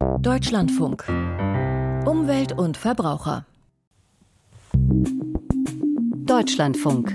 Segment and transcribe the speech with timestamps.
[0.00, 1.04] Deutschlandfunk.
[2.06, 3.44] Umwelt und Verbraucher.
[6.24, 7.14] Deutschlandfunk.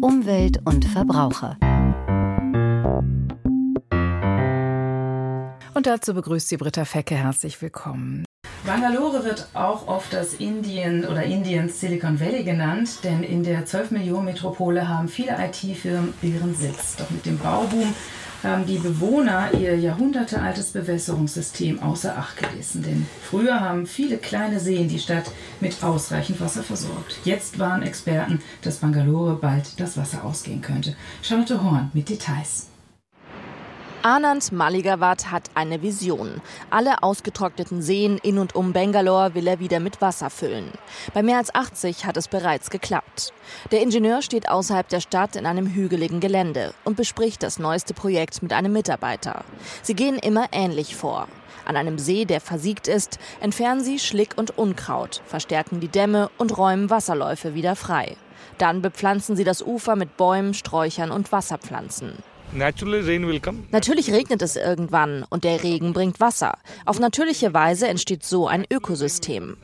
[0.00, 1.56] Umwelt und Verbraucher.
[5.74, 7.16] Und dazu begrüßt sie Britta Fecke.
[7.16, 8.24] Herzlich willkommen.
[8.64, 13.90] Bangalore wird auch oft das Indien oder Indiens Silicon Valley genannt, denn in der 12
[13.90, 16.96] Millionen Metropole haben viele IT-Firmen ihren Sitz.
[16.96, 17.92] Doch mit dem Bauboom
[18.42, 22.82] haben die Bewohner ihr jahrhundertealtes Bewässerungssystem außer Acht gelassen.
[22.82, 27.18] Denn früher haben viele kleine Seen die Stadt mit ausreichend Wasser versorgt.
[27.24, 30.96] Jetzt waren Experten, dass Bangalore bald das Wasser ausgehen könnte.
[31.22, 32.67] Charlotte Horn mit Details.
[34.02, 36.40] Anand Maligawat hat eine Vision.
[36.70, 40.70] Alle ausgetrockneten Seen in und um Bangalore will er wieder mit Wasser füllen.
[41.14, 43.32] Bei mehr als 80 hat es bereits geklappt.
[43.72, 48.40] Der Ingenieur steht außerhalb der Stadt in einem hügeligen Gelände und bespricht das neueste Projekt
[48.40, 49.44] mit einem Mitarbeiter.
[49.82, 51.26] Sie gehen immer ähnlich vor.
[51.64, 56.56] An einem See, der versiegt ist, entfernen sie Schlick und Unkraut, verstärken die Dämme und
[56.56, 58.16] räumen Wasserläufe wieder frei.
[58.58, 62.12] Dann bepflanzen sie das Ufer mit Bäumen, Sträuchern und Wasserpflanzen.
[63.70, 66.58] Natürlich regnet es irgendwann und der Regen bringt Wasser.
[66.86, 69.56] Auf natürliche Weise entsteht so ein Ökosystem.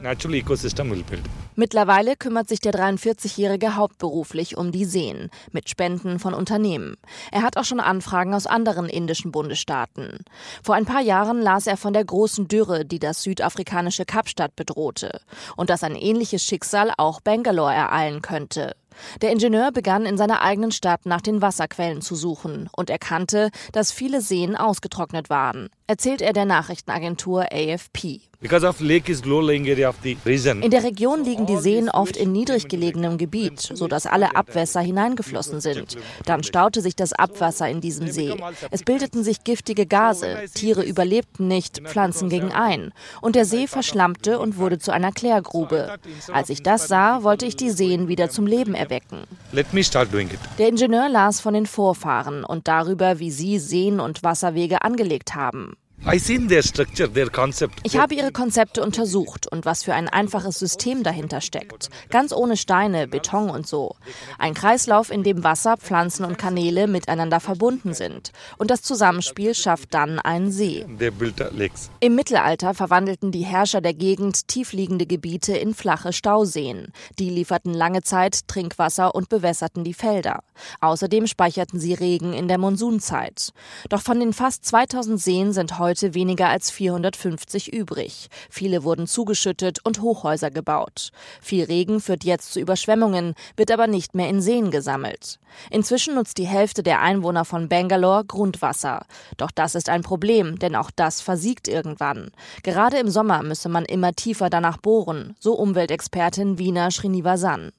[1.56, 6.96] Mittlerweile kümmert sich der 43-Jährige hauptberuflich um die Seen mit Spenden von Unternehmen.
[7.30, 10.24] Er hat auch schon Anfragen aus anderen indischen Bundesstaaten.
[10.62, 15.20] Vor ein paar Jahren las er von der großen Dürre, die das südafrikanische Kapstadt bedrohte
[15.56, 18.74] und dass ein ähnliches Schicksal auch Bangalore ereilen könnte.
[19.22, 23.92] Der Ingenieur begann in seiner eigenen Stadt nach den Wasserquellen zu suchen und erkannte, dass
[23.92, 28.20] viele Seen ausgetrocknet waren, erzählt er der Nachrichtenagentur AFP.
[28.44, 28.50] In
[30.70, 35.96] der Region liegen die Seen oft in niedrig gelegenem Gebiet, sodass alle Abwässer hineingeflossen sind.
[36.26, 38.34] Dann staute sich das Abwasser in diesem See.
[38.70, 42.92] Es bildeten sich giftige Gase, Tiere überlebten nicht, Pflanzen gingen ein.
[43.22, 45.94] Und der See verschlammte und wurde zu einer Klärgrube.
[46.30, 49.22] Als ich das sah, wollte ich die Seen wieder zum Leben erwecken.
[50.58, 55.76] Der Ingenieur las von den Vorfahren und darüber, wie sie Seen und Wasserwege angelegt haben.
[57.82, 61.88] Ich habe ihre Konzepte untersucht und was für ein einfaches System dahinter steckt.
[62.10, 63.96] Ganz ohne Steine, Beton und so.
[64.38, 68.32] Ein Kreislauf, in dem Wasser, Pflanzen und Kanäle miteinander verbunden sind.
[68.58, 70.84] Und das Zusammenspiel schafft dann einen See.
[72.00, 76.92] Im Mittelalter verwandelten die Herrscher der Gegend tiefliegende Gebiete in flache Stauseen.
[77.18, 80.44] Die lieferten lange Zeit Trinkwasser und bewässerten die Felder.
[80.82, 83.52] Außerdem speicherten sie Regen in der Monsunzeit.
[83.88, 88.26] Doch von den fast 2000 Seen sind heute heute weniger als 450 übrig.
[88.50, 91.12] Viele wurden zugeschüttet und Hochhäuser gebaut.
[91.40, 95.38] Viel Regen führt jetzt zu Überschwemmungen, wird aber nicht mehr in Seen gesammelt.
[95.70, 99.06] Inzwischen nutzt die Hälfte der Einwohner von Bangalore Grundwasser.
[99.36, 102.32] Doch das ist ein Problem, denn auch das versiegt irgendwann.
[102.64, 107.70] Gerade im Sommer müsse man immer tiefer danach bohren, so Umweltexpertin Wiener Srinivasan.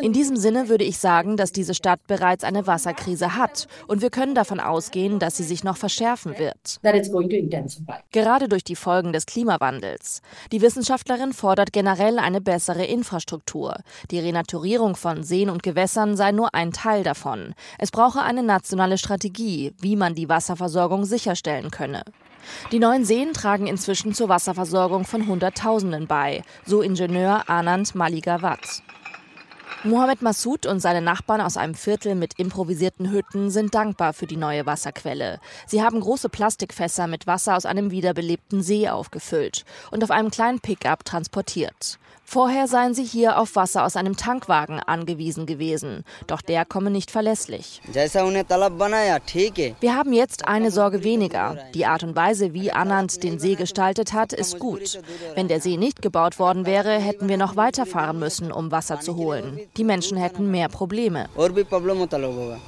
[0.00, 4.10] In diesem Sinne würde ich sagen, dass diese Stadt bereits eine Wasserkrise hat und wir
[4.10, 4.73] können davon ausgehen,
[5.18, 6.78] dass sie sich noch verschärfen wird.
[8.12, 10.22] Gerade durch die Folgen des Klimawandels.
[10.52, 13.76] Die Wissenschaftlerin fordert generell eine bessere Infrastruktur.
[14.10, 17.54] Die Renaturierung von Seen und Gewässern sei nur ein Teil davon.
[17.78, 22.02] Es brauche eine nationale Strategie, wie man die Wasserversorgung sicherstellen könne.
[22.72, 28.83] Die neuen Seen tragen inzwischen zur Wasserversorgung von Hunderttausenden bei, so Ingenieur Anand Maligawat.
[29.84, 34.36] Mohamed Massoud und seine Nachbarn aus einem Viertel mit improvisierten Hütten sind dankbar für die
[34.36, 35.40] neue Wasserquelle.
[35.66, 40.60] Sie haben große Plastikfässer mit Wasser aus einem wiederbelebten See aufgefüllt und auf einem kleinen
[40.60, 41.98] Pickup transportiert.
[42.26, 47.10] Vorher seien sie hier auf Wasser aus einem Tankwagen angewiesen gewesen, doch der komme nicht
[47.10, 47.80] verlässlich.
[47.92, 51.58] Wir haben jetzt eine Sorge weniger.
[51.74, 55.00] Die Art und Weise, wie Anand den See gestaltet hat, ist gut.
[55.34, 59.16] Wenn der See nicht gebaut worden wäre, hätten wir noch weiterfahren müssen, um Wasser zu
[59.16, 59.60] holen.
[59.76, 61.28] Die Menschen hätten mehr Probleme.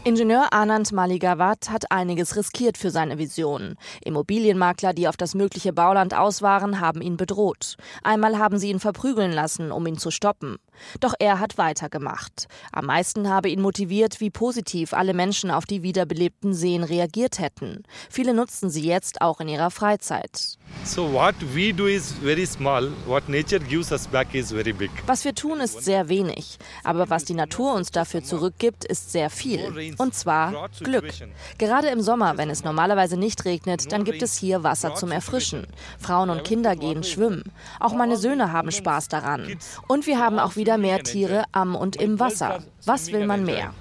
[0.05, 3.77] Ingenieur Anand Maligawat hat einiges riskiert für seine Vision.
[4.05, 7.77] Immobilienmakler, die auf das mögliche Bauland aus waren, haben ihn bedroht.
[8.03, 10.59] Einmal haben sie ihn verprügeln lassen lassen, um ihn zu stoppen.
[11.01, 12.49] Doch er hat weitergemacht.
[12.73, 17.85] Am meisten habe ihn motiviert, wie positiv alle Menschen auf die wiederbelebten Seen reagiert hätten.
[18.11, 20.59] Viele nutzen sie jetzt auch in ihrer Freizeit.
[25.07, 26.59] Was wir tun, ist sehr wenig.
[26.85, 29.95] Aber was die Natur uns dafür zurückgibt, ist sehr viel.
[29.99, 31.09] Und zwar Glück.
[31.59, 35.67] Gerade im Sommer, wenn es normalerweise nicht regnet, dann gibt es hier Wasser zum Erfrischen.
[35.99, 37.45] Frauen und Kinder gehen schwimmen.
[37.81, 39.59] Auch meine Söhne haben Spaß daran.
[39.89, 42.59] Und wir haben auch wieder mehr Tiere am und im Wasser.
[42.85, 43.73] Was will man mehr?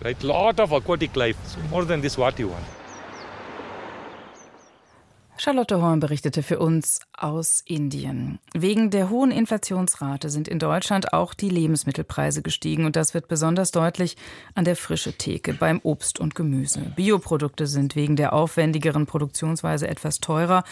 [5.37, 8.39] Charlotte Horn berichtete für uns aus Indien.
[8.53, 13.71] Wegen der hohen Inflationsrate sind in Deutschland auch die Lebensmittelpreise gestiegen und das wird besonders
[13.71, 14.15] deutlich
[14.53, 16.93] an der frische Theke beim Obst und Gemüse.
[16.95, 20.63] Bioprodukte sind wegen der aufwendigeren Produktionsweise etwas teurer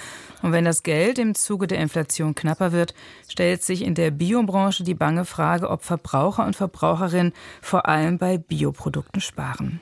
[0.42, 2.94] und wenn das Geld im Zuge der Inflation knapper wird,
[3.28, 8.38] stellt sich in der Biobranche die bange Frage, ob Verbraucher und Verbraucherinnen vor allem bei
[8.38, 9.82] Bioprodukten sparen.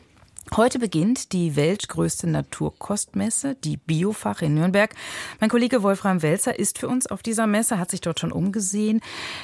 [0.57, 4.94] Heute beginnt die weltgrößte Naturkostmesse, die Biofach in Nürnberg.
[5.39, 9.00] Mein Kollege Wolfram Welzer ist für uns auf dieser Messe, hat sich dort schon umgesehen.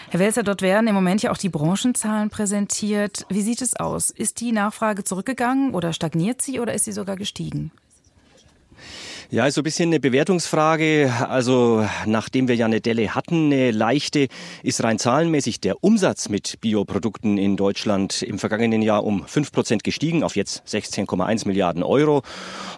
[0.10, 3.26] Herr Welzer, dort werden im Moment ja auch die Branchenzahlen präsentiert.
[3.30, 4.10] Wie sieht es aus?
[4.10, 7.72] Ist die Nachfrage zurückgegangen oder stagniert sie oder ist sie sogar gestiegen?
[9.30, 11.12] Ja, ist so ein bisschen eine Bewertungsfrage.
[11.28, 14.30] Also nachdem wir ja eine Delle hatten, eine leichte,
[14.64, 19.84] ist rein zahlenmäßig der Umsatz mit Bioprodukten in Deutschland im vergangenen Jahr um fünf Prozent
[19.84, 22.22] gestiegen auf jetzt 16,1 Milliarden Euro.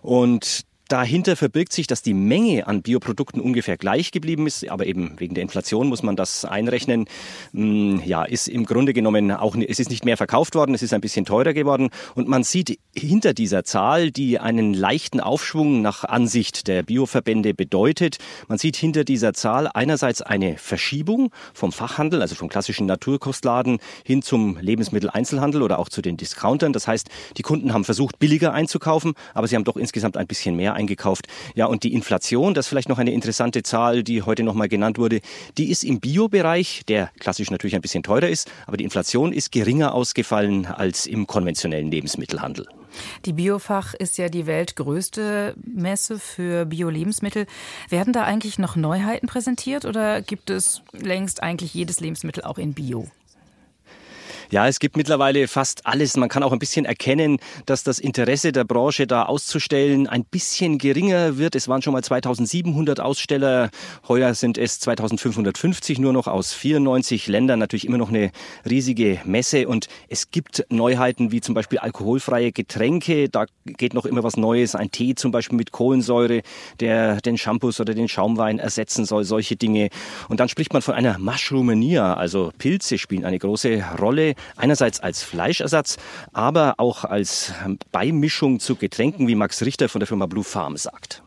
[0.01, 5.19] Und Dahinter verbirgt sich, dass die Menge an Bioprodukten ungefähr gleich geblieben ist, aber eben
[5.19, 7.06] wegen der Inflation muss man das einrechnen.
[7.53, 10.91] Hm, ja, ist im Grunde genommen auch, es ist nicht mehr verkauft worden, es ist
[10.91, 16.06] ein bisschen teurer geworden und man sieht hinter dieser Zahl, die einen leichten Aufschwung nach
[16.06, 22.33] Ansicht der Bioverbände bedeutet, man sieht hinter dieser Zahl einerseits eine Verschiebung vom Fachhandel, also
[22.33, 26.74] vom klassischen Naturkostladen hin zum Lebensmitteleinzelhandel oder auch zu den Discountern.
[26.74, 30.56] Das heißt, die Kunden haben versucht, billiger einzukaufen, aber sie haben doch insgesamt ein bisschen
[30.56, 31.27] mehr eingekauft.
[31.55, 34.69] Ja, und die Inflation, das ist vielleicht noch eine interessante Zahl, die heute noch mal
[34.69, 35.19] genannt wurde,
[35.57, 39.51] die ist im Biobereich, der klassisch natürlich ein bisschen teurer ist, aber die Inflation ist
[39.51, 42.65] geringer ausgefallen als im konventionellen Lebensmittelhandel.
[43.25, 47.45] Die Biofach ist ja die weltgrößte Messe für Bio-Lebensmittel.
[47.89, 52.73] Werden da eigentlich noch Neuheiten präsentiert oder gibt es längst eigentlich jedes Lebensmittel auch in
[52.73, 53.07] Bio?
[54.51, 56.17] Ja, es gibt mittlerweile fast alles.
[56.17, 57.37] Man kann auch ein bisschen erkennen,
[57.67, 61.53] dass das Interesse der Branche da auszustellen ein bisschen geringer wird.
[61.53, 63.69] Es waren schon mal 2700 Aussteller.
[64.07, 67.59] Heuer sind es 2550 nur noch aus 94 Ländern.
[67.59, 68.31] Natürlich immer noch eine
[68.67, 69.67] riesige Messe.
[69.67, 73.29] Und es gibt Neuheiten wie zum Beispiel alkoholfreie Getränke.
[73.29, 74.73] Da geht noch immer was Neues.
[74.73, 76.41] Ein Tee zum Beispiel mit Kohlensäure,
[76.79, 79.25] der den Shampoos oder den Schaumwein ersetzen soll.
[79.25, 79.89] Solche Dinge.
[80.27, 82.15] Und dann spricht man von einer Mushroomania.
[82.15, 84.33] Also Pilze spielen eine große Rolle.
[84.56, 85.97] Einerseits als Fleischersatz,
[86.33, 87.53] aber auch als
[87.91, 91.24] Beimischung zu Getränken, wie Max Richter von der Firma Blue Farm sagt.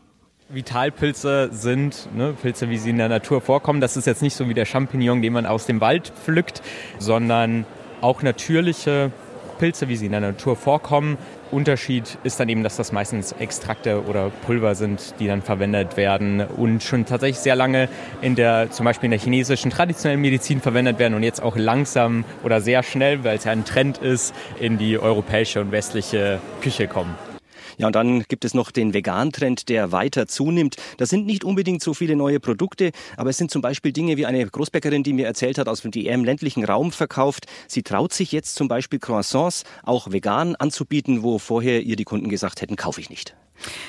[0.49, 3.81] Vitalpilze sind ne, Pilze, wie sie in der Natur vorkommen.
[3.81, 6.61] Das ist jetzt nicht so wie der Champignon, den man aus dem Wald pflückt,
[6.99, 7.65] sondern
[8.01, 9.11] auch natürliche
[9.57, 11.17] Pilze, wie sie in der Natur vorkommen,
[11.53, 16.41] Unterschied ist dann eben, dass das meistens Extrakte oder Pulver sind, die dann verwendet werden
[16.41, 17.87] und schon tatsächlich sehr lange
[18.21, 22.25] in der, zum Beispiel in der chinesischen traditionellen Medizin verwendet werden und jetzt auch langsam
[22.43, 26.87] oder sehr schnell, weil es ja ein Trend ist, in die europäische und westliche Küche
[26.87, 27.15] kommen.
[27.77, 30.75] Ja, und dann gibt es noch den Vegan-Trend, der weiter zunimmt.
[30.97, 34.25] Das sind nicht unbedingt so viele neue Produkte, aber es sind zum Beispiel Dinge wie
[34.25, 37.45] eine Großbäckerin, die mir erzählt hat, aus dem im ländlichen Raum verkauft.
[37.67, 42.29] Sie traut sich jetzt zum Beispiel Croissants auch vegan anzubieten, wo vorher ihr die Kunden
[42.29, 43.35] gesagt hätten, kaufe ich nicht.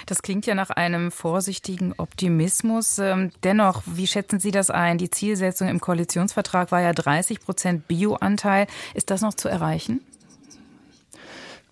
[0.07, 2.99] Das klingt ja nach einem vorsichtigen Optimismus.
[2.99, 4.99] Ähm, dennoch, wie schätzen Sie das ein?
[4.99, 8.67] Die Zielsetzung im Koalitionsvertrag war ja 30 Prozent Bioanteil.
[8.93, 10.01] Ist das noch zu erreichen?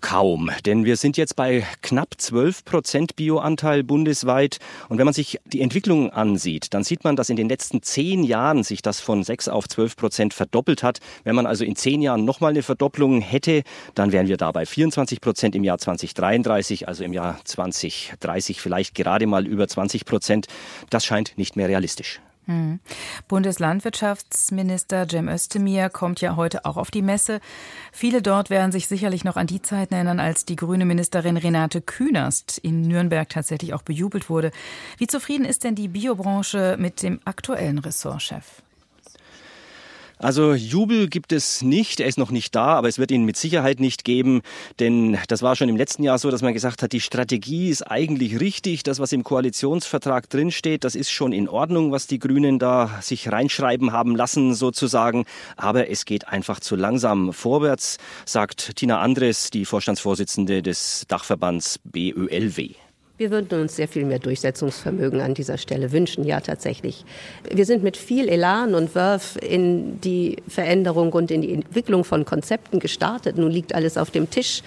[0.03, 4.59] Kaum, denn wir sind jetzt bei knapp 12 Prozent Bioanteil bundesweit.
[4.91, 8.25] Und wenn man sich die Entwicklung ansieht, dann sieht man, dass in den letzten zehn
[8.25, 10.99] Jahren sich das von 6 auf 12 Prozent verdoppelt hat.
[11.25, 13.63] Wenn man also in zehn Jahren nochmal eine Verdopplung hätte,
[13.95, 18.95] dann wären wir da bei 24 Prozent im Jahr 2033, also im Jahr 2030 vielleicht
[18.95, 20.47] gerade mal über 20 Prozent.
[20.91, 22.21] Das scheint nicht mehr realistisch.
[22.47, 22.81] Hm.
[23.29, 27.41] Bundeslandwirtschaftsminister Cem Özdemir kommt ja heute auch auf die Messe.
[27.93, 31.81] Viele dort werden sich sicherlich noch an die Zeit erinnern, als die grüne Ministerin Renate
[31.81, 34.51] Künast in Nürnberg tatsächlich auch bejubelt wurde.
[34.99, 38.63] Wie zufrieden ist denn die Biobranche mit dem aktuellen Ressortchef?
[40.23, 43.37] Also Jubel gibt es nicht, er ist noch nicht da, aber es wird ihn mit
[43.37, 44.43] Sicherheit nicht geben,
[44.79, 47.83] denn das war schon im letzten Jahr so, dass man gesagt hat, die Strategie ist
[47.83, 52.61] eigentlich richtig, das was im Koalitionsvertrag drinsteht, das ist schon in Ordnung, was die Grünen
[52.61, 55.25] da sich reinschreiben haben lassen sozusagen,
[55.57, 62.77] aber es geht einfach zu langsam vorwärts, sagt Tina Andres, die Vorstandsvorsitzende des Dachverbands BÖLW.
[63.23, 67.05] Wir würden uns sehr viel mehr Durchsetzungsvermögen an dieser Stelle wünschen, ja tatsächlich.
[67.49, 72.25] Wir sind mit viel Elan und Wurf in die Veränderung und in die Entwicklung von
[72.25, 73.39] Konzepten gestartet.
[73.39, 74.65] Nun liegt alles auf dem Tisch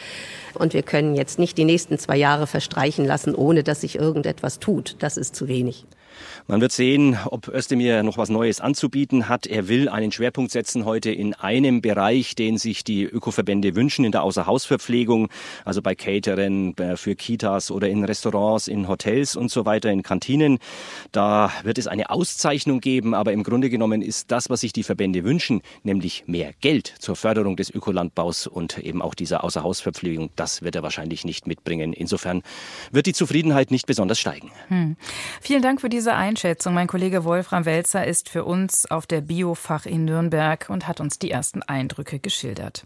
[0.53, 4.59] und wir können jetzt nicht die nächsten zwei Jahre verstreichen lassen, ohne dass sich irgendetwas
[4.59, 4.95] tut.
[4.99, 5.83] Das ist zu wenig.
[6.47, 9.47] Man wird sehen, ob Özdemir noch was Neues anzubieten hat.
[9.47, 14.11] Er will einen Schwerpunkt setzen heute in einem Bereich, den sich die Ökoverbände wünschen, in
[14.11, 15.29] der Außerhausverpflegung,
[15.63, 20.03] also bei Catering, äh, für Kitas oder in Restaurants, in Hotels und so weiter, in
[20.03, 20.59] Kantinen.
[21.11, 24.83] Da wird es eine Auszeichnung geben, aber im Grunde genommen ist das, was sich die
[24.83, 30.61] Verbände wünschen, nämlich mehr Geld zur Förderung des Ökolandbaus und eben auch dieser Außerhausverpflegung, das
[30.61, 31.93] wird er wahrscheinlich nicht mitbringen.
[31.93, 32.43] Insofern
[32.91, 34.51] wird die Zufriedenheit nicht besonders steigen.
[34.67, 34.95] Hm.
[35.41, 36.35] Vielen Dank für diese Einschätzung.
[36.45, 36.73] Einschätzung.
[36.73, 41.17] Mein Kollege Wolfram Welzer ist für uns auf der Biofach in Nürnberg und hat uns
[41.17, 42.85] die ersten Eindrücke geschildert.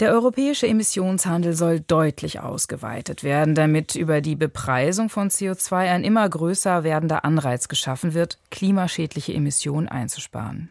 [0.00, 6.28] Der europäische Emissionshandel soll deutlich ausgeweitet werden, damit über die Bepreisung von CO2 ein immer
[6.28, 10.68] größer werdender Anreiz geschaffen wird, klimaschädliche Emissionen einzusparen.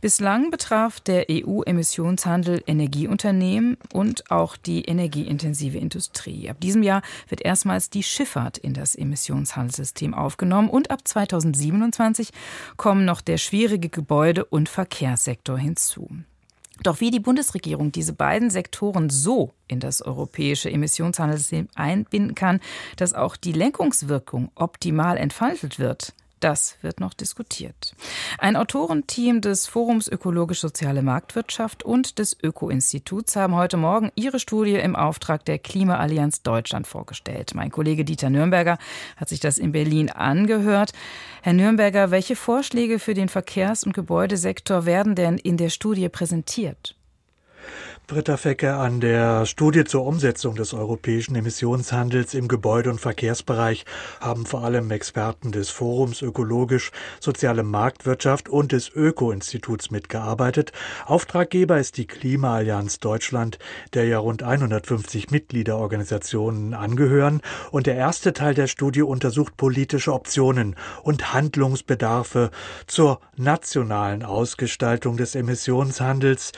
[0.00, 6.48] Bislang betraf der EU-Emissionshandel Energieunternehmen und auch die energieintensive Industrie.
[6.48, 12.30] Ab diesem Jahr wird erstmals die Schifffahrt in das Emissionshandelssystem aufgenommen und ab 2027
[12.78, 16.08] kommen noch der schwierige Gebäude- und Verkehrssektor hinzu.
[16.82, 22.60] Doch wie die Bundesregierung diese beiden Sektoren so in das europäische Emissionshandelssystem einbinden kann,
[22.96, 26.12] dass auch die Lenkungswirkung optimal entfaltet wird,
[26.44, 27.94] das wird noch diskutiert.
[28.38, 34.96] Ein Autorenteam des Forums Ökologisch-Soziale Marktwirtschaft und des Öko-Instituts haben heute Morgen ihre Studie im
[34.96, 37.54] Auftrag der Klimaallianz Deutschland vorgestellt.
[37.54, 38.78] Mein Kollege Dieter Nürnberger
[39.16, 40.92] hat sich das in Berlin angehört.
[41.42, 46.96] Herr Nürnberger, welche Vorschläge für den Verkehrs- und Gebäudesektor werden denn in der Studie präsentiert?
[48.08, 53.86] Britta Fecke an der Studie zur Umsetzung des europäischen Emissionshandels im Gebäude- und Verkehrsbereich
[54.20, 56.90] haben vor allem Experten des Forums Ökologisch
[57.20, 60.72] Soziale Marktwirtschaft und des Öko-Instituts mitgearbeitet.
[61.06, 63.58] Auftraggeber ist die Klimaallianz Deutschland,
[63.94, 67.40] der ja rund 150 Mitgliederorganisationen angehören.
[67.70, 72.50] Und der erste Teil der Studie untersucht politische Optionen und Handlungsbedarfe
[72.86, 76.52] zur nationalen Ausgestaltung des Emissionshandels,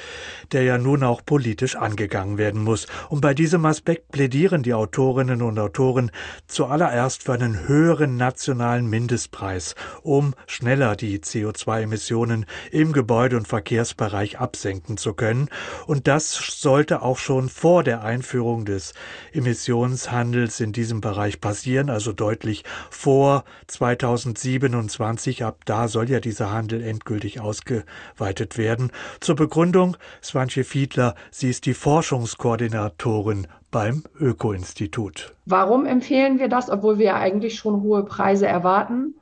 [0.50, 2.87] der ja nun auch politisch angegangen werden muss.
[3.09, 6.13] Und bei diesem Aspekt plädieren die Autorinnen und Autoren
[6.47, 14.97] zuallererst für einen höheren nationalen Mindestpreis, um schneller die CO2-Emissionen im Gebäude- und Verkehrsbereich absenken
[14.97, 15.49] zu können.
[15.87, 18.95] Und das sollte auch schon vor der Einführung des
[19.33, 25.45] Emissionshandels in diesem Bereich passieren, also deutlich vor 2027.
[25.45, 28.93] Ab da soll ja dieser Handel endgültig ausgeweitet werden.
[29.19, 35.35] Zur Begründung, Swantje Fiedler Sie ist die Forschungskoordinatorin beim Öko-Institut.
[35.47, 39.14] Warum empfehlen wir das, obwohl wir ja eigentlich schon hohe Preise erwarten?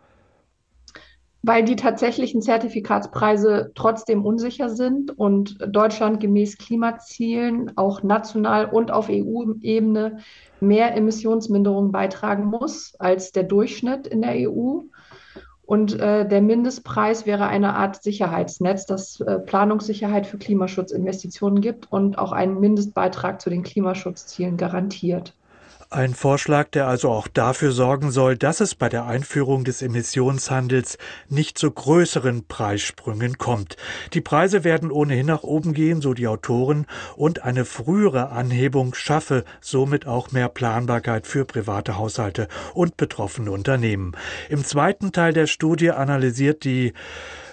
[1.42, 9.08] Weil die tatsächlichen Zertifikatspreise trotzdem unsicher sind und Deutschland gemäß Klimazielen auch national und auf
[9.08, 10.18] EU-Ebene
[10.58, 14.80] mehr Emissionsminderung beitragen muss als der Durchschnitt in der EU.
[15.72, 22.18] Und äh, der Mindestpreis wäre eine Art Sicherheitsnetz, das äh, Planungssicherheit für Klimaschutzinvestitionen gibt und
[22.18, 25.34] auch einen Mindestbeitrag zu den Klimaschutzzielen garantiert.
[25.92, 30.96] Ein Vorschlag, der also auch dafür sorgen soll, dass es bei der Einführung des Emissionshandels
[31.28, 33.76] nicht zu größeren Preissprüngen kommt.
[34.14, 39.44] Die Preise werden ohnehin nach oben gehen, so die Autoren, und eine frühere Anhebung schaffe
[39.60, 44.16] somit auch mehr Planbarkeit für private Haushalte und betroffene Unternehmen.
[44.48, 46.94] Im zweiten Teil der Studie analysiert die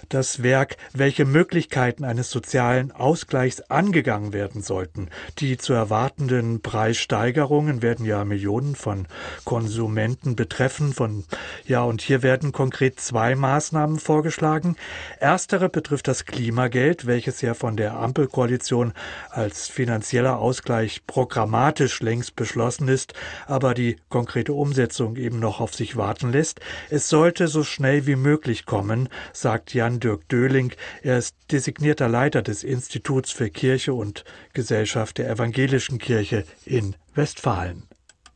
[0.09, 5.09] das Werk, welche Möglichkeiten eines sozialen Ausgleichs angegangen werden sollten.
[5.37, 9.07] Die zu erwartenden Preissteigerungen werden ja Millionen von
[9.45, 10.93] Konsumenten betreffen.
[10.93, 11.25] Von,
[11.65, 14.75] ja, und hier werden konkret zwei Maßnahmen vorgeschlagen.
[15.19, 18.93] Erstere betrifft das Klimageld, welches ja von der Ampelkoalition
[19.29, 23.13] als finanzieller Ausgleich programmatisch längst beschlossen ist,
[23.45, 26.59] aber die konkrete Umsetzung eben noch auf sich warten lässt.
[26.89, 30.73] Es sollte so schnell wie möglich kommen, sagt Jan Dirk Döling.
[31.03, 37.83] Er ist designierter Leiter des Instituts für Kirche und Gesellschaft der Evangelischen Kirche in Westfalen.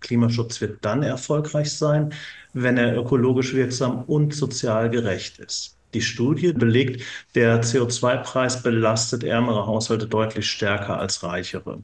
[0.02, 2.14] Klimaschutz wird dann erfolgreich sein,
[2.54, 5.78] wenn er ökologisch wirksam und sozial gerecht ist.
[5.94, 7.04] Die Studie belegt,
[7.36, 11.80] der CO2-Preis belastet ärmere Haushalte deutlich stärker als reichere.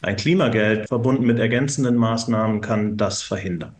[0.00, 3.74] Ein Klimageld verbunden mit ergänzenden Maßnahmen kann das verhindern.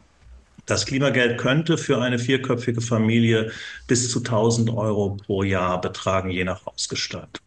[0.66, 3.50] Das Klimageld könnte für eine vierköpfige Familie
[3.88, 7.42] bis zu 1000 Euro pro Jahr betragen, je nach Ausgestaltung.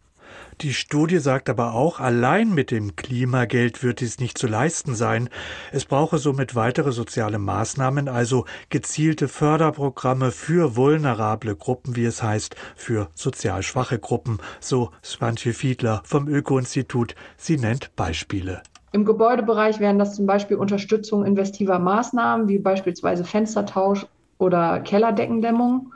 [0.62, 5.30] Die Studie sagt aber auch, allein mit dem Klimageld wird dies nicht zu leisten sein.
[5.74, 12.56] Es brauche somit weitere soziale Maßnahmen, also gezielte Förderprogramme für vulnerable Gruppen, wie es heißt,
[12.76, 17.16] für sozial schwache Gruppen, so Svantje Fiedler vom Öko-Institut.
[17.36, 18.64] Sie nennt Beispiele.
[18.96, 24.06] Im Gebäudebereich wären das zum Beispiel Unterstützung investiver Maßnahmen, wie beispielsweise Fenstertausch
[24.38, 25.92] oder Kellerdeckendämmung.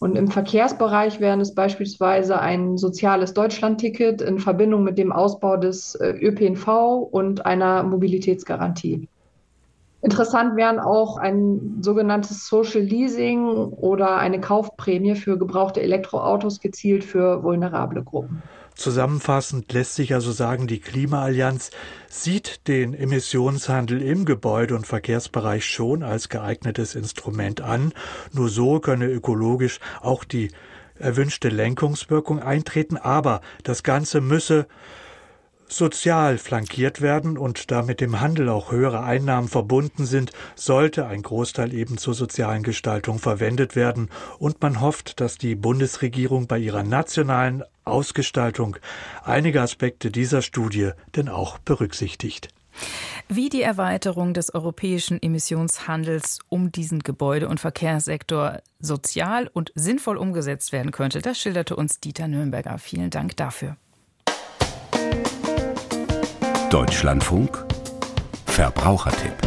[0.00, 5.94] Und im Verkehrsbereich wären es beispielsweise ein soziales Deutschlandticket in Verbindung mit dem Ausbau des
[5.94, 9.08] äh, ÖPNV und einer Mobilitätsgarantie.
[10.06, 17.42] Interessant wären auch ein sogenanntes Social Leasing oder eine Kaufprämie für gebrauchte Elektroautos gezielt für
[17.42, 18.40] vulnerable Gruppen.
[18.76, 21.72] Zusammenfassend lässt sich also sagen, die Klimaallianz
[22.08, 27.92] sieht den Emissionshandel im Gebäude- und Verkehrsbereich schon als geeignetes Instrument an.
[28.32, 30.52] Nur so könne ökologisch auch die
[31.00, 34.68] erwünschte Lenkungswirkung eintreten, aber das Ganze müsse
[35.68, 41.22] sozial flankiert werden und da mit dem Handel auch höhere Einnahmen verbunden sind, sollte ein
[41.22, 44.08] Großteil eben zur sozialen Gestaltung verwendet werden
[44.38, 48.76] und man hofft, dass die Bundesregierung bei ihrer nationalen Ausgestaltung
[49.24, 52.48] einige Aspekte dieser Studie denn auch berücksichtigt.
[53.28, 60.72] Wie die Erweiterung des europäischen Emissionshandels um diesen Gebäude- und Verkehrssektor sozial und sinnvoll umgesetzt
[60.72, 62.78] werden könnte, das schilderte uns Dieter Nürnberger.
[62.78, 63.76] Vielen Dank dafür.
[66.76, 67.64] Deutschlandfunk.
[68.44, 69.45] Verbrauchertipp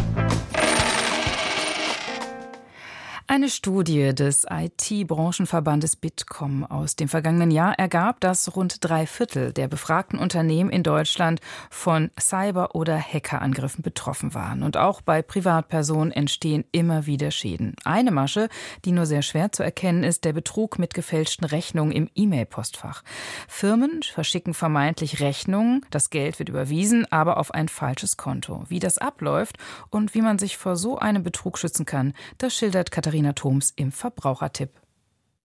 [3.32, 9.68] Eine Studie des IT-Branchenverbandes Bitkom aus dem vergangenen Jahr ergab, dass rund drei Viertel der
[9.68, 14.64] befragten Unternehmen in Deutschland von Cyber- oder Hackerangriffen betroffen waren.
[14.64, 17.76] Und auch bei Privatpersonen entstehen immer wieder Schäden.
[17.84, 18.48] Eine Masche,
[18.84, 23.04] die nur sehr schwer zu erkennen ist, der Betrug mit gefälschten Rechnungen im E-Mail-Postfach.
[23.46, 28.64] Firmen verschicken vermeintlich Rechnungen, das Geld wird überwiesen, aber auf ein falsches Konto.
[28.66, 29.56] Wie das abläuft
[29.88, 33.72] und wie man sich vor so einem Betrug schützen kann, das schildert Katharina Katharina Thoms
[33.76, 34.70] im Verbrauchertipp.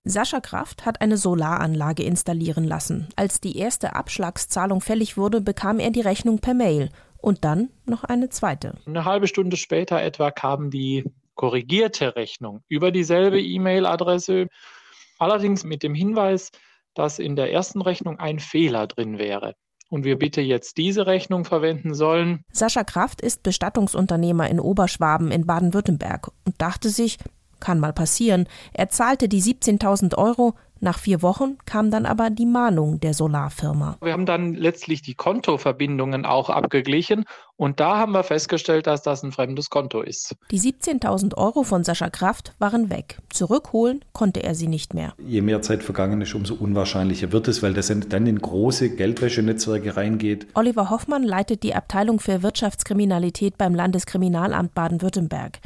[0.06, 3.10] Sascha Kraft hat eine Solaranlage installieren lassen.
[3.16, 8.04] Als die erste Abschlagszahlung fällig wurde, bekam er die Rechnung per Mail und dann noch
[8.06, 8.78] eine zweite.
[8.86, 11.04] Eine halbe Stunde später etwa kam die
[11.34, 14.48] korrigierte Rechnung über dieselbe E-Mail-Adresse,
[15.20, 16.52] allerdings mit dem Hinweis,
[16.94, 19.56] dass in der ersten Rechnung ein Fehler drin wäre
[19.90, 22.44] und wir bitte jetzt diese Rechnung verwenden sollen.
[22.54, 27.18] Sascha Kraft ist Bestattungsunternehmer in Oberschwaben in Baden-Württemberg und dachte sich,
[27.60, 28.48] kann mal passieren.
[28.74, 33.98] Er zahlte die 17.000 Euro, nach vier Wochen kam dann aber die Mahnung der Solarfirma.
[34.02, 37.26] Wir haben dann letztlich die Kontoverbindungen auch abgeglichen
[37.58, 40.36] und da haben wir festgestellt, dass das ein fremdes Konto ist.
[40.52, 43.20] Die 17.000 Euro von Sascha Kraft waren weg.
[43.32, 45.14] Zurückholen konnte er sie nicht mehr.
[45.18, 49.96] Je mehr Zeit vergangen ist, umso unwahrscheinlicher wird es, weil das dann in große Geldwäschenetzwerke
[49.96, 50.48] reingeht.
[50.54, 55.60] Oliver Hoffmann leitet die Abteilung für Wirtschaftskriminalität beim Landeskriminalamt Baden-Württemberg.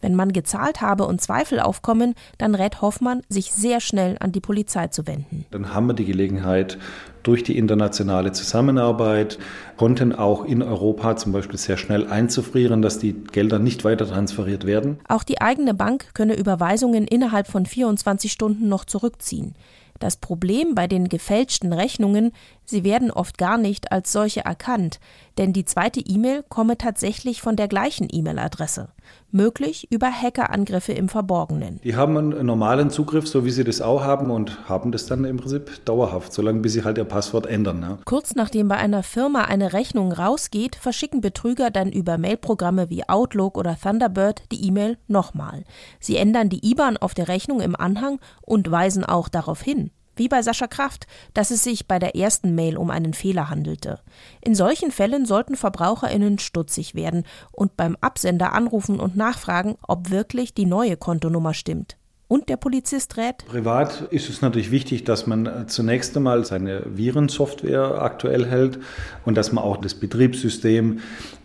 [0.00, 4.40] Wenn man gezahlt habe und Zweifel aufkommen, dann rät Hoffmann, sich sehr schnell an die
[4.40, 5.44] Polizei zu wenden.
[5.50, 6.78] Dann haben wir die Gelegenheit,
[7.24, 9.38] durch die internationale Zusammenarbeit
[9.76, 14.64] konnten auch in Europa zum Beispiel sehr schnell einzufrieren, dass die Gelder nicht weiter transferiert
[14.64, 14.98] werden.
[15.08, 19.54] Auch die eigene Bank könne Überweisungen innerhalb von 24 Stunden noch zurückziehen.
[20.00, 22.32] Das Problem bei den gefälschten Rechnungen,
[22.64, 24.98] sie werden oft gar nicht als solche erkannt,
[25.38, 28.88] denn die zweite E-Mail komme tatsächlich von der gleichen E-Mail-Adresse,
[29.30, 31.80] möglich über Hackerangriffe im Verborgenen.
[31.82, 35.24] Die haben einen normalen Zugriff, so wie sie das auch haben und haben das dann
[35.24, 37.82] im Prinzip dauerhaft, solange bis sie halt ihr Passwort ändern.
[37.82, 37.98] Ja.
[38.04, 43.58] Kurz nachdem bei einer Firma eine Rechnung rausgeht, verschicken Betrüger dann über Mailprogramme wie Outlook
[43.58, 45.64] oder Thunderbird die E-Mail nochmal.
[46.00, 50.28] Sie ändern die IBAN auf der Rechnung im Anhang und weisen auch darauf hin wie
[50.28, 54.00] bei Sascha Kraft, dass es sich bei der ersten Mail um einen Fehler handelte.
[54.40, 60.54] In solchen Fällen sollten Verbraucherinnen stutzig werden und beim Absender anrufen und nachfragen, ob wirklich
[60.54, 61.96] die neue Kontonummer stimmt.
[62.26, 63.44] Und der Polizist rät?
[63.46, 68.78] Privat ist es natürlich wichtig, dass man zunächst einmal seine Virensoftware aktuell hält
[69.26, 71.00] und dass man auch das Betriebssystem,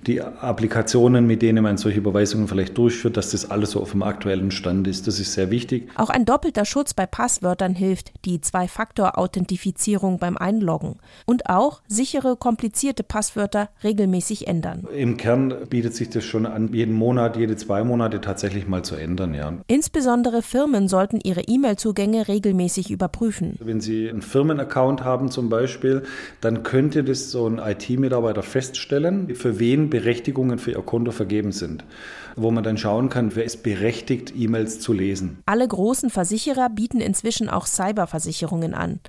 [0.09, 4.03] die Applikationen, mit denen man solche Überweisungen vielleicht durchführt, dass das alles so auf dem
[4.03, 5.07] aktuellen Stand ist.
[5.07, 5.87] Das ist sehr wichtig.
[5.95, 10.95] Auch ein doppelter Schutz bei Passwörtern hilft, die Zwei-Faktor-Authentifizierung beim Einloggen.
[11.25, 14.87] Und auch sichere, komplizierte Passwörter regelmäßig ändern.
[14.95, 18.95] Im Kern bietet sich das schon an, jeden Monat, jede zwei Monate tatsächlich mal zu
[18.95, 19.35] ändern.
[19.35, 19.53] Ja.
[19.67, 23.57] Insbesondere Firmen sollten ihre E-Mail-Zugänge regelmäßig überprüfen.
[23.59, 26.03] Wenn Sie einen Firmenaccount haben zum Beispiel,
[26.41, 31.83] dann könnte das so ein IT-Mitarbeiter feststellen, für wen Berechtigungen für Ihr Konto vergeben sind
[32.41, 35.41] wo man dann schauen kann, wer ist berechtigt, E-Mails zu lesen.
[35.45, 38.99] Alle großen Versicherer bieten inzwischen auch Cyberversicherungen an.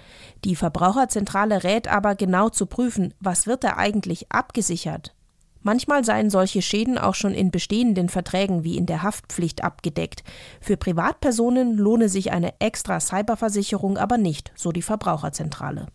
[0.45, 5.15] Die Verbraucherzentrale rät aber genau zu prüfen, was wird da eigentlich abgesichert.
[5.63, 10.25] Manchmal seien solche Schäden auch schon in bestehenden Verträgen wie in der Haftpflicht abgedeckt.
[10.61, 15.89] Für Privatpersonen lohne sich eine extra Cyberversicherung aber nicht, so die Verbraucherzentrale.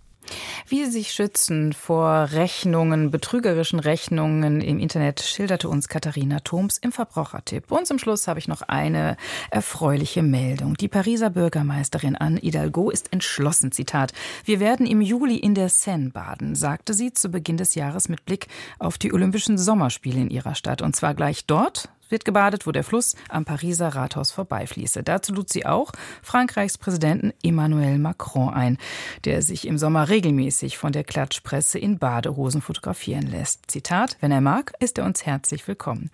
[0.68, 6.92] Wie Sie sich schützen vor Rechnungen, betrügerischen Rechnungen im Internet, schilderte uns Katharina Thoms im
[6.92, 7.72] Verbrauchertipp.
[7.72, 9.18] Und zum Schluss habe ich noch eine
[9.52, 10.76] erfreuliche Meldung.
[10.76, 13.72] Die Pariser Bürgermeisterin Anne Hidalgo ist entschlossen.
[13.72, 14.14] Zitat.
[14.44, 18.26] Wir werden im Juli in der Seine baden, sagte sie zu Beginn des Jahres mit
[18.26, 18.48] Blick
[18.80, 20.82] auf die Olympischen Sommerspiele in ihrer Stadt.
[20.82, 25.04] Und zwar gleich dort, wird gebadet, wo der Fluss am Pariser Rathaus vorbeifließe.
[25.04, 25.92] Dazu lud sie auch
[26.22, 28.78] Frankreichs Präsidenten Emmanuel Macron ein,
[29.24, 33.72] der sich im Sommer regelmäßig von der Klatschpresse in Badehosen fotografieren lässt.
[33.72, 36.10] Zitat, wenn er mag, ist er uns herzlich willkommen.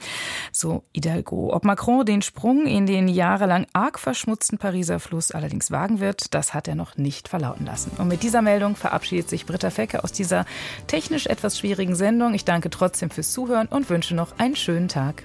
[0.52, 1.54] So Hidalgo.
[1.54, 6.54] Ob Macron den Sprung in den jahrelang arg verschmutzten Pariser Fluss allerdings wagen wird, das
[6.54, 7.92] hat er noch nicht verlauten lassen.
[7.98, 10.46] Und mit dieser Meldung verabschiedet sich Britta Fecke aus dieser
[10.88, 12.34] technisch etwas schwierigen Sendung.
[12.34, 15.24] Ich danke trotzdem fürs Zuhören und wünsche noch einen schönen Tag.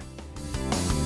[0.57, 0.96] Bye.